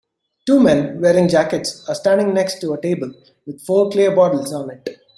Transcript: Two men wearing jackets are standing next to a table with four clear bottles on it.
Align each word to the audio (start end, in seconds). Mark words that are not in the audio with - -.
Two 0.47 0.59
men 0.59 0.99
wearing 0.99 1.27
jackets 1.29 1.87
are 1.87 1.93
standing 1.93 2.33
next 2.33 2.57
to 2.59 2.73
a 2.73 2.81
table 2.81 3.13
with 3.45 3.63
four 3.63 3.91
clear 3.91 4.15
bottles 4.15 4.51
on 4.51 4.71
it. 4.71 4.99